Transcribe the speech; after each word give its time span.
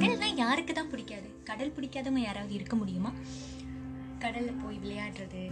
கடல்னா 0.00 0.28
யாருக்கு 0.36 0.72
தான் 0.74 0.90
பிடிக்காது? 0.92 1.28
கடல் 1.48 1.74
பிடிக்காதவங்க 1.76 2.22
யாராவது 2.24 2.52
இருக்க 2.54 2.74
முடியுமா? 2.76 3.10
கடலில் 4.24 4.60
போய் 4.62 4.78
விளையாடுறது 4.82 5.42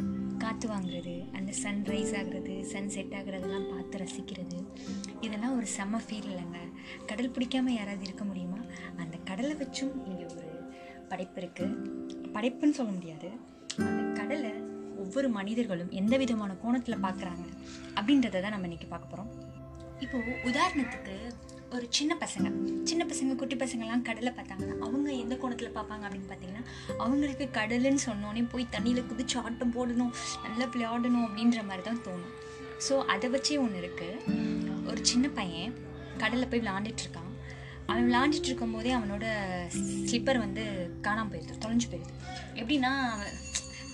காற்று 0.43 0.67
வாங்குறது 0.73 1.15
அந்த 1.37 1.51
சன்ரைஸ் 1.63 2.13
ஆகுறது 2.21 2.55
சன் 2.73 2.91
செட் 2.95 3.15
ஆகுறதெல்லாம் 3.19 3.67
பார்த்து 3.73 4.01
ரசிக்கிறது 4.03 4.59
இதெல்லாம் 5.27 5.57
ஒரு 5.59 5.67
செம்ம 5.77 6.01
ஃபீல் 6.05 6.29
இல்லைங்க. 6.33 6.61
கடல் 7.11 7.33
பிடிக்காம 7.37 7.73
யாராவது 7.77 8.05
இருக்க 8.09 8.25
முடியுமா? 8.25 8.61
அந்த 9.03 9.17
கடலை 9.31 9.55
வச்சும் 9.63 9.95
இங்கே 10.11 10.27
ஒரு 10.35 10.51
படைப்பு 11.09 11.41
இருக்குது 11.43 12.31
படைப்புன்னு 12.37 12.79
சொல்ல 12.81 12.93
முடியாது. 12.93 13.31
அந்த 13.89 14.03
கடலை 14.21 14.53
ஒவ்வொரு 15.05 15.29
மனிதர்களும் 15.39 15.91
எந்த 16.01 16.17
விதமான 16.25 16.53
கோணத்தில் 16.65 17.05
பார்க்குறாங்க? 17.07 17.47
அப்படின்றத 17.99 18.43
தான் 18.45 18.55
நம்ம 18.57 18.69
இன்றைக்கி 18.71 18.91
பார்க்க 18.95 19.13
போகிறோம் 19.15 19.33
இப்போது 20.05 20.31
உதாரணத்துக்கு 20.51 21.17
ஒரு 21.75 21.87
சின்ன 21.91 22.17
பசங்க 22.21 22.49
சின்ன 22.85 23.05
பசங்க 23.05 23.35
குட்டி 23.35 23.57
பசங்கள்லாம் 23.57 24.03
கடலை 24.03 24.33
பார்த்தாங்கன்னா 24.37 24.79
அவங்க 24.79 25.13
எந்த 25.13 25.35
கோணத்தில் 25.35 25.75
பார்ப்பாங்க 25.75 26.05
அப்படின்னு 26.07 26.29
பார்த்தீங்கன்னா 26.29 26.65
அவங்களுக்கு 26.99 27.49
கடலுன்னு 27.53 28.01
சொன்னோன்னே 28.07 28.49
போய் 28.51 28.67
தண்ணியில் 28.71 29.07
குதிச்சு 29.07 29.37
ஆட்டம் 29.37 29.75
போடணும் 29.75 30.13
நல்லா 30.43 30.65
விளையாடணும் 30.65 31.25
அப்படின்ற 31.27 31.65
மாதிரி 31.65 31.83
தான் 31.83 32.03
தோணும். 32.03 32.33
ஸோ 32.89 32.99
அதை 32.99 33.31
வச்சே 33.31 33.59
ஒன்று 33.59 33.81
இருக்குது 33.83 34.87
ஒரு 34.87 35.05
சின்ன 35.05 35.29
பையன் 35.29 35.75
கடலில் 36.19 36.49
போய் 36.49 36.61
விளாண்டுட்டுருக்கான் 36.61 37.31
அவன் 37.87 38.07
விளாண்டுட்டு 38.11 38.45
இருக்கும்போதே 38.45 38.93
அவனோட 38.93 39.25
ஸ்லிப்பர் 40.09 40.39
வந்து 40.39 40.63
காணாமல் 41.01 41.33
போயிடுது 41.33 41.63
தொலைஞ்சு 41.65 41.89
போயிடுது 41.91 42.15
எப்படின்னா 42.55 42.93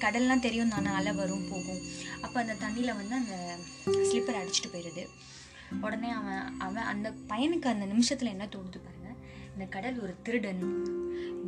கடல்லாம் 0.01 0.41
தெரியும் 0.41 0.69
தானே 0.69 0.91
அலை 0.91 1.13
வரும் 1.13 1.49
போகும். 1.51 1.81
அப்போ 2.23 2.41
அந்த 2.41 2.55
தண்ணியில் 2.55 2.97
வந்து 2.97 3.15
அந்த 3.15 3.35
ஸ்லிப்பர் 4.11 4.39
அடிச்சுட்டு 4.41 4.71
போயிடுது 4.73 5.05
உடனே 5.87 6.11
அவன் 6.19 6.43
அவன் 6.67 6.89
அந்த 6.93 7.09
பையனுக்கு 7.31 7.69
அந்த 7.75 7.87
நிமிஷத்தில் 7.93 8.33
என்ன 8.35 8.47
தோணுது 8.55 8.81
பாருங்கள் 8.87 9.19
இந்த 9.55 9.67
கடல் 9.77 10.03
ஒரு 10.05 10.15
திருடன் 10.27 10.65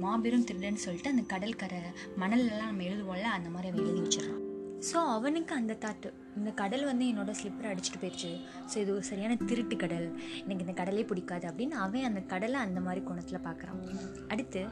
மாபெரும் 0.03 0.47
திருடன் 0.48 0.84
சொல்லிட்டு 0.84 1.12
அந்த 1.14 1.25
கடல் 1.34 1.61
கரை 1.62 1.81
மணல்லலாம் 2.23 2.70
நம்ம 2.70 2.87
எழுதுவோம்ல 2.91 3.29
அந்த 3.37 3.51
மாதிரி 3.55 3.70
அவன் 3.70 3.84
எழுதி 3.84 4.03
வச்சிடறான். 4.05 4.41
ஸோ 4.89 4.97
அவனுக்கு 5.17 5.53
அந்த 5.59 5.73
தாட்டு 5.83 6.09
இந்த 6.39 6.51
கடல் 6.61 6.84
வந்து 6.89 7.05
என்னோடய 7.11 7.39
ஸ்லிப்பர் 7.41 7.69
அடிச்சுட்டு 7.70 8.01
போயிடுச்சு 8.03 8.31
ஸோ 8.70 8.77
இது 8.83 8.91
ஒரு 8.95 9.05
சரியான 9.11 9.37
திருட்டு 9.51 9.77
கடல். 9.83 10.06
எனக்கு 10.45 10.64
இந்த 10.67 10.75
கடலே 10.81 11.05
பிடிக்காது 11.11 11.47
அப்படின்னு 11.51 11.77
அவன் 11.84 12.09
அந்த 12.09 12.20
கடலை 12.33 12.59
அந்த 12.67 12.81
மாதிரி 12.86 13.03
கோணத்தில் 13.09 13.45
பார்க்குறான் 13.47 13.79
அடுத்து 14.34 14.62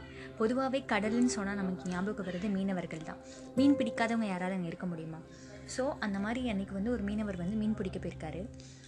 பொதுவாகவே 0.40 0.80
கடல்னு 0.92 1.32
சொன்னால் 1.36 1.60
நமக்கு 1.62 1.92
ஞாபகம் 1.92 2.28
வருது 2.30 2.50
மீனவர்கள் 2.56 3.08
தான். 3.10 3.22
மீன் 3.58 3.78
பிடிக்காதவங்க 3.80 4.28
யாராவது 4.32 4.56
அங்கே 4.58 4.70
இருக்க 4.72 4.88
முடியுமா? 4.92 5.22
ஸோ 5.76 5.84
அந்த 6.06 6.18
மாதிரி 6.26 6.40
அன்றைக்கி 6.54 6.74
வந்து 6.80 6.94
ஒரு 6.96 7.02
மீனவர் 7.10 7.42
வந்து 7.44 7.58
மீன் 7.62 7.78
பிடிக்க 7.80 7.98
போயிருக்காரு. 7.98 8.42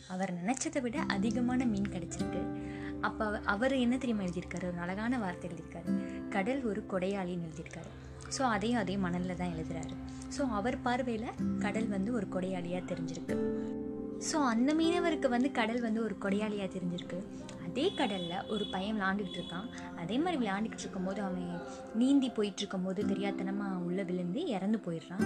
அவர் 0.08 0.44
நினச்சதை 0.44 0.80
விட 0.80 1.00
அதிகமான 1.00 1.64
மீன் 1.64 1.92
கிடச்சிருக்கு. 1.92 2.60
அப்போ 3.00 3.40
அவர் 3.44 3.74
என்ன 3.76 3.96
தெரியுமா 3.96 4.22
எழுதியிருக்காரு? 4.22 4.66
ஒரு 4.66 4.78
அழகான 4.78 5.18
வார்த்தை 5.18 5.50
எழுதியிருக்காரு. 5.50 6.02
கடல் 6.28 6.64
ஒரு 6.64 6.86
கொடையாளின்னு 6.90 7.48
எழுதியிருக்காரு. 7.48 7.90
ஸோ 8.38 8.42
அதையும் 8.42 8.78
அதே 8.78 8.96
மணலில் 8.96 9.36
தான் 9.36 9.52
எழுதுறாரு. 9.52 9.94
ஸோ 10.38 10.40
அவர் 10.50 10.82
பார்வையில் 10.82 11.58
கடல் 11.58 11.88
வந்து 11.88 12.12
ஒரு 12.12 12.28
கொடையாளியாக 12.32 12.88
தெரிஞ்சிருக்கு. 12.92 13.36
ஸோ 14.28 14.36
அந்த 14.52 14.70
மீனவருக்கு 14.78 15.28
வந்து 15.34 15.48
கடல் 15.58 15.80
வந்து 15.84 16.00
ஒரு 16.06 16.14
கொடையாளியாக 16.24 16.68
தெரிஞ்சிருக்கு. 16.74 17.18
அதே 17.66 17.84
கடலில் 17.98 18.46
ஒரு 18.54 18.64
பையன் 18.72 18.96
விளாண்டுக்கிட்டு 18.96 19.38
இருக்கான். 19.40 19.66
அதே 20.02 20.16
மாதிரி 20.22 20.36
விளையாண்டுக்கிட்டு 20.42 20.84
இருக்கும்போது 20.86 21.20
அவன் 21.26 21.46
நீந்தி 22.00 22.28
போயிட்டு 22.36 22.60
இருக்கும்போது 22.62 23.00
தெரியாதனமாக 23.12 23.80
உள்ளே 23.88 24.04
விழுந்து 24.10 24.40
இறந்து 24.56 24.78
போயிடுறான். 24.86 25.24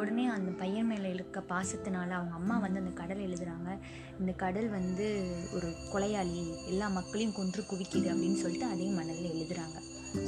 உடனே 0.00 0.24
அந்த 0.36 0.50
பையன் 0.62 0.88
மேலே 0.90 1.10
இருக்க 1.16 1.40
பாசத்தினால 1.52 2.16
அவங்க 2.18 2.34
அம்மா 2.40 2.56
வந்து 2.64 2.82
அந்த 2.82 2.92
கடல் 3.00 3.24
எழுதுகிறாங்க 3.26 3.70
இந்த 4.20 4.32
கடல் 4.44 4.68
வந்து 4.78 5.06
ஒரு 5.56 5.70
கொலையாளி 5.92 6.42
எல்லா 6.72 6.88
மக்களையும் 6.98 7.36
கொன்று 7.38 7.62
குவிக்குது 7.70 8.10
அப்படின்னு 8.14 8.40
சொல்லிட்டு 8.42 8.68
அதே 8.74 8.88
மணலில் 8.98 9.32
எழுதுகிறாங்க 9.34 9.78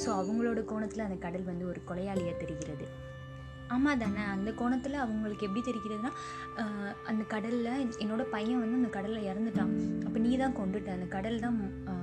ஸோ 0.05 0.09
அவங்களோட 0.21 0.63
கோணத்தில் 0.73 1.07
அந்த 1.09 1.19
கடல் 1.27 1.49
வந்து 1.53 1.67
ஒரு 1.73 1.83
கொலையாளியாக 1.91 2.37
தெரிகிறது. 2.45 2.87
ஆமாம் 3.75 4.01
தானே 4.03 4.23
அந்த 4.35 4.51
கோணத்தில் 4.61 4.97
அவங்களுக்கு 5.05 5.47
எப்படி 5.47 5.63
தெரிகிறதுனா 5.69 6.11
அந்த 7.11 7.23
கடலில் 7.35 7.71
என்னோட 8.03 8.23
பையன் 8.35 8.63
வந்து 8.63 8.79
அந்த 8.81 8.91
கடலில் 8.97 9.29
இறந்துட்டான். 9.31 9.73
அப்போ 10.07 10.19
நீ 10.25 10.31
தான் 10.43 10.57
கொண்டுட்ட. 10.61 10.91
அந்த 10.97 11.09
கடல் 11.17 11.43
தான் 11.45 11.59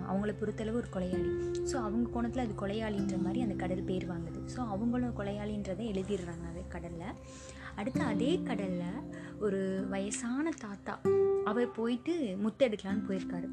அவங்கள 0.10 0.34
பொறுத்தளவு 0.42 0.80
ஒரு 0.82 0.90
கொலையாளி. 0.96 1.32
ஸோ 1.70 1.76
அவங்க 1.88 2.12
கோணத்தில் 2.16 2.46
அது 2.46 2.56
கொலையாளின்ற 2.62 3.18
மாதிரி 3.26 3.42
அந்த 3.46 3.58
கடல் 3.64 3.88
பேர் 3.90 4.06
வாங்குது. 4.14 4.42
ஸோ 4.54 4.60
அவங்களும் 4.76 5.18
கொலையாளின்றதை 5.20 5.86
எழுதிடுறாங்க 5.94 6.46
அது 6.52 6.64
கடலில். 6.76 7.10
அடுத்து 7.80 8.04
அதே 8.12 8.32
கடலில் 8.50 9.02
ஒரு 9.46 9.62
வயசான 9.94 10.54
தாத்தா 10.66 10.94
அவர் 11.52 11.68
போயிட்டு 11.80 12.14
முத்தெடுக்கலான்னு 12.44 13.08
போயிருக்காரு. 13.10 13.48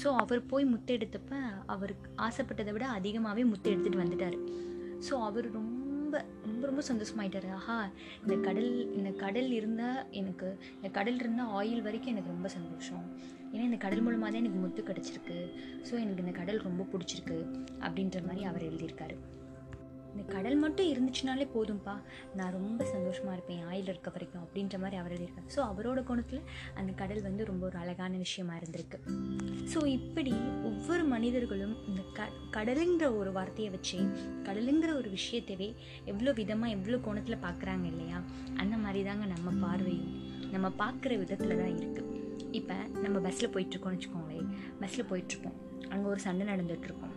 ஸோ 0.00 0.08
அவர் 0.22 0.40
போய் 0.50 0.64
முத்தெடுத்தப்ப 0.72 1.34
அவருக்கு 1.74 2.08
ஆசைப்பட்டதை 2.26 2.72
விட 2.76 2.86
அதிகமாகவே 2.98 3.42
முத்தெடுத்துட்டு 3.52 4.02
வந்துட்டார். 4.04 4.38
ஸோ 5.06 5.14
அவர் 5.28 5.46
ரொம்ப 5.58 5.79
ரொம்ப 6.10 6.28
ரொம்ப 6.46 6.64
ரொம்ப 6.68 6.82
சந்தோஷமாயிட்டார். 6.88 7.46
ஆஹா 7.56 7.76
இந்த 8.22 8.36
கடல் 8.46 8.70
இந்த 8.98 9.10
கடல் 9.22 9.50
இருந்தால் 9.58 9.98
எனக்கு 10.20 10.48
இந்த 10.76 10.88
கடல் 10.96 11.18
இருந்தால் 11.22 11.52
ஆயில் 11.58 11.84
வரைக்கும் 11.86 12.12
எனக்கு 12.14 12.32
ரொம்ப 12.34 12.48
சந்தோஷம். 12.56 13.04
ஏன்னா 13.52 13.64
இந்த 13.68 13.78
கடல் 13.84 14.02
மூலமாக 14.06 14.30
தான் 14.30 14.42
எனக்கு 14.42 14.62
முத்து 14.64 14.82
கிடச்சிருக்கு. 14.90 15.38
ஸோ 15.88 15.92
எனக்கு 16.04 16.24
இந்த 16.24 16.34
கடல் 16.40 16.64
ரொம்ப 16.68 16.86
பிடிச்சிருக்கு 16.92 17.38
அப்படின்ற 17.84 18.26
மாதிரி 18.28 18.44
அவர் 18.50 18.66
எழுதியிருக்காரு. 18.70 19.18
இந்த 20.12 20.22
கடல் 20.34 20.56
மட்டும் 20.56 20.88
இருந்துச்சுனாலே 20.92 21.46
போதும்ப்பா 21.54 21.94
நான் 22.38 22.54
ரொம்ப 22.58 22.84
சந்தோஷமாக 22.84 23.34
இருப்பேன் 23.36 23.62
ஆயில் 23.70 23.90
இருக்க 23.92 24.10
வரைக்கும் 24.16 24.42
அப்படின்ற 24.44 24.78
மாதிரி 24.82 24.98
அவர் 25.00 25.14
எழுதியிருக்காரு. 25.16 25.52
ஸோ 25.56 25.60
அவரோட 25.70 26.00
கோணத்தில் 26.08 26.42
அந்த 26.74 26.92
கடல் 27.02 27.22
வந்து 27.28 27.44
ரொம்ப 27.44 27.64
ஒரு 27.66 27.78
அழகான 27.82 28.16
விஷயமா 28.16 28.54
இருந்திருக்கு. 28.60 28.98
ஸோ 29.72 29.80
இப்படி 29.98 30.34
ஒவ்வொரு 30.70 31.04
மனிதர்களும் 31.04 31.74
இந்த 31.88 32.02
க 32.18 32.28
கடலுங்கிற 32.56 33.08
ஒரு 33.20 33.32
வார்த்தையை 33.38 33.70
வச்சு 33.76 33.98
கடலுங்கிற 34.48 34.90
ஒரு 35.00 35.10
விஷயத்தவே 35.18 35.68
எவ்வளோ 36.04 36.32
விதமாக 36.40 36.74
எவ்வளோ 36.78 36.98
கோணத்தில் 37.06 37.42
பார்க்குறாங்க 37.46 37.86
இல்லையா? 37.92 38.20
அந்த 38.56 38.76
மாதிரி 38.76 39.02
தாங்க 39.10 39.26
நம்ம 39.34 39.50
பார்வையும். 39.66 40.10
நம்ம 40.54 40.68
பார்க்குற 40.82 41.18
விதத்தில் 41.18 41.60
தான் 41.62 41.74
இருக்குது 41.78 42.08
இப்போ 42.58 42.76
நம்ம 43.04 43.16
பஸ்ஸில் 43.26 43.52
போயிட்டுருக்கோம்னு 43.56 43.98
வச்சுக்கோங்களேன். 43.98 44.48
பஸ்ஸில் 44.80 45.08
போயிட்டுருப்போம் 45.10 45.58
அங்கே 45.92 46.06
ஒரு 46.08 46.20
சண்டை 46.24 46.44
நடந்துகிட்ருக்கோம் 46.52 47.14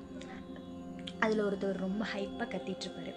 அதில் 1.24 1.46
ஒருத்தர் 1.46 1.84
ரொம்ப 1.86 2.04
ஹைப்பாக 2.14 2.48
கத்திட்டுருப்பாரு. 2.54 3.14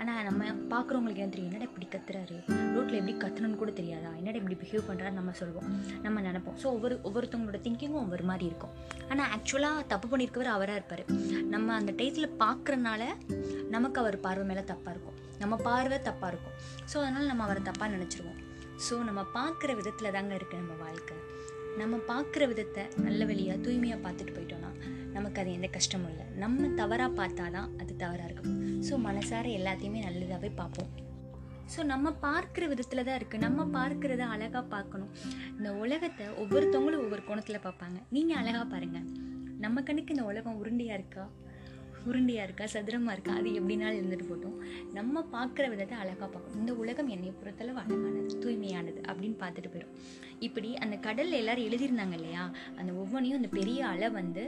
ஆனால் 0.00 0.26
நம்ம 0.26 0.42
பார்க்குறவங்களுக்கு 0.72 1.22
என்ன 1.22 1.32
தெரியும்? 1.34 1.50
என்னடா 1.50 1.66
இப்படி 1.68 1.86
கத்துறாரு? 1.94 2.36
ரோட்டில் 2.74 2.98
எப்படி 2.98 3.14
கத்துணுன்னு 3.22 3.60
கூட 3.62 3.70
தெரியாதா? 3.78 4.10
என்னடா 4.20 4.38
இப்படி 4.40 4.56
பிஹேவ் 4.60 4.84
பண்ணுறாரு 4.88 5.14
நம்ம 5.20 5.32
சொல்லுவோம். 5.40 5.70
நம்ம 6.04 6.20
நினைப்போம். 6.26 6.58
ஸோ 6.62 6.66
ஒவ்வொரு 6.76 6.96
ஒவ்வொருத்தவங்களோட 7.08 7.60
திங்கிங்கும் 7.64 8.02
ஒவ்வொரு 8.04 8.24
மாதிரி 8.30 8.44
இருக்கும். 8.50 8.74
ஆனால் 9.08 9.30
ஆக்சுவலாக 9.36 9.86
தப்பு 9.92 10.08
பண்ணியிருக்கவர் 10.12 10.50
அவராக 10.56 10.80
இருப்பார். 10.80 11.04
நம்ம 11.54 11.74
அந்த 11.78 11.94
டயத்தில் 12.00 12.36
பார்க்குறனால 12.44 13.02
நமக்கு 13.74 14.00
அவர் 14.02 14.18
பார்வை 14.26 14.44
மேலே 14.50 14.64
தப்பாக 14.72 14.94
இருக்கும். 14.94 15.16
நம்ம 15.42 15.56
பார்வை 15.68 15.98
தப்பாக 16.10 16.30
இருக்கும். 16.32 16.54
ஸோ 16.92 16.96
அதனால் 17.04 17.30
நம்ம 17.32 17.44
அவரை 17.48 17.62
தப்பாக 17.70 17.90
நினச்சிருவோம். 17.96 18.38
ஸோ 18.86 18.96
நம்ம 19.08 19.20
பார்க்குற 19.38 19.70
விதத்தில் 19.80 20.14
தாங்க 20.18 20.34
இருக்குது 20.40 20.62
நம்ம 20.62 20.76
வாழ்க்கை. 20.84 21.16
நம்ம 21.80 21.96
பார்க்குற 22.12 22.44
விதத்தை 22.52 22.84
நல்ல 23.06 23.24
வழியாக 23.30 23.58
தூய்மையாக 23.64 24.00
பார்த்துட்டு 24.04 24.32
போயிட்டோம்னா 24.36 24.67
நமக்கு 25.18 25.40
அது 25.42 25.50
எந்த 25.58 25.70
கஷ்டமும் 25.76 26.10
இல்லை. 26.12 26.26
நம்ம 26.44 26.68
தவறாக 26.80 27.10
பார்த்தா 27.20 27.46
தான் 27.58 27.70
அது 27.82 27.92
தவறாக 28.04 28.28
இருக்கும். 28.30 28.56
ஸோ 28.88 28.96
மனசார 29.08 29.46
எல்லாத்தையுமே 29.60 30.02
நல்லதாகவே 30.08 30.50
பார்ப்போம். 30.62 30.90
ஸோ 31.72 31.80
நம்ம 31.92 32.10
பார்க்குற 32.26 32.64
விதத்தில் 32.72 33.06
தான் 33.06 33.18
இருக்குது 33.18 33.44
நம்ம 33.46 33.64
பார்க்குறத 33.78 34.22
அழகாக 34.34 34.62
பார்க்கணும். 34.74 35.10
இந்த 35.56 35.70
உலகத்தை 35.84 36.26
ஒவ்வொருத்தவங்களும் 36.42 37.02
ஒவ்வொரு 37.06 37.22
கோணத்தில் 37.26 37.64
பார்ப்பாங்க. 37.66 37.98
நீங்கள் 38.16 38.38
அழகாக 38.42 38.66
பாருங்கள் 38.74 39.08
நம்ம 39.64 39.82
கண்ணுக்கு 39.88 40.14
இந்த 40.14 40.24
உலகம் 40.30 40.58
உருண்டையாக 40.60 40.98
இருக்கா? 40.98 41.24
உருண்டையாக 42.08 42.46
இருக்கா? 42.48 42.66
சதுரமாக 42.74 43.14
இருக்கா? 43.16 43.32
அது 43.40 43.48
எப்படினாலும் 43.58 43.98
இருந்துட்டு 44.00 44.26
போட்டோம் 44.28 44.56
நம்ம 44.98 45.24
பார்க்குற 45.34 45.64
விதத்தை 45.72 45.96
அழகாக 46.02 46.28
பார்க்கணும். 46.34 46.60
இந்த 46.62 46.74
உலகம் 46.82 47.10
என்னை 47.14 47.32
பொறுத்தளவு 47.40 47.80
அழகானது 47.82 48.38
தூய்மையானது 48.44 49.00
அப்படின்னு 49.08 49.36
பார்த்துட்டு 49.42 49.72
போயிடும் 49.74 49.94
இப்படி 50.48 50.70
அந்த 50.86 50.96
கடலில் 51.08 51.40
எல்லோரும் 51.42 51.68
எழுதியிருந்தாங்க 51.68 52.16
இல்லையா? 52.20 52.44
அந்த 52.80 52.90
ஒவ்வொன்றையும் 53.02 53.40
அந்த 53.40 53.50
பெரிய 53.58 53.80
அலை 53.92 54.10
வந்து 54.20 54.44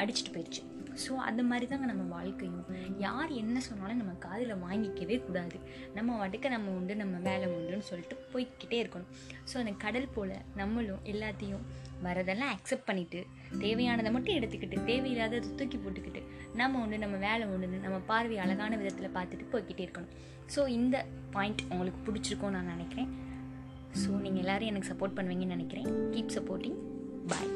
அடிச்சுட்டு 0.00 0.34
போயிடுச்சு. 0.36 0.62
ஸோ 1.02 1.12
அந்த 1.28 1.42
மாதிரி 1.50 1.66
தாங்க 1.68 1.86
நம்ம 1.90 2.02
வாழ்க்கையும். 2.14 2.64
யார் 3.04 3.30
என்ன 3.42 3.60
சொன்னாலும் 3.66 4.00
நம்ம 4.00 4.14
காதில் 4.24 4.52
வாங்கிக்கவே 4.64 5.16
கூடாது. 5.26 5.58
நம்ம 5.96 6.16
வடுக்க 6.22 6.48
நம்ம 6.54 6.72
உண்டு 6.78 6.94
நம்ம 7.02 7.18
வேலை 7.28 7.46
உண்டுன்னு 7.54 7.86
சொல்லிட்டு 7.90 8.16
போய்கிட்டே 8.32 8.78
இருக்கணும். 8.82 9.08
ஸோ 9.50 9.54
அந்த 9.62 9.72
கடல் 9.84 10.12
போல் 10.16 10.34
நம்மளும் 10.60 11.00
எல்லாத்தையும் 11.12 11.64
வரதெல்லாம் 12.06 12.52
அக்செப்ட் 12.56 12.86
பண்ணிவிட்டு 12.90 13.20
தேவையானதை 13.64 14.12
மட்டும் 14.16 14.36
எடுத்துக்கிட்டு 14.38 14.78
தேவையில்லாததை 14.90 15.50
தூக்கி 15.60 15.80
போட்டுக்கிட்டு 15.84 16.22
நம்ம 16.60 16.80
உண்டு 16.84 17.02
நம்ம 17.04 17.18
வேலை 17.28 17.46
உண்டு 17.54 17.82
நம்ம 17.86 17.98
பார்வை 18.12 18.38
அழகான 18.44 18.76
விதத்தில் 18.82 19.14
பார்த்துட்டு 19.18 19.50
போய்கிட்டே 19.54 19.84
இருக்கணும். 19.86 20.14
ஸோ 20.54 20.62
இந்த 20.78 20.96
பாயிண்ட் 21.36 21.64
உங்களுக்கு 21.72 22.00
பிடிச்சிருக்கோன்னு 22.08 22.58
நான் 22.58 22.72
நினைக்கிறேன். 22.76 23.10
ஸோ 24.02 24.10
நீங்கள் 24.26 24.44
எல்லோரும் 24.44 24.72
எனக்கு 24.72 24.92
சப்போர்ட் 24.92 25.18
பண்ணுவீங்கன்னு 25.18 25.56
நினைக்கிறேன். 25.58 25.90
கீப் 26.14 26.36
சப்போர்ட்டிங் 26.38 26.78
பாய் 27.32 27.52